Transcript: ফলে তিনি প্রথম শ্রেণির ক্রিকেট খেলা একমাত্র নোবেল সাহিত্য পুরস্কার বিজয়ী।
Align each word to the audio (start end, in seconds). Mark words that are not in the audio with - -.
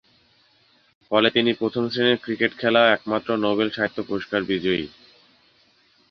ফলে 1.11 1.27
তিনি 1.29 1.51
প্রথম 1.53 1.83
শ্রেণির 1.89 2.21
ক্রিকেট 2.23 2.51
খেলা 2.57 2.81
একমাত্র 2.91 3.29
নোবেল 3.37 3.69
সাহিত্য 3.69 3.99
পুরস্কার 4.03 4.41
বিজয়ী। 4.43 4.85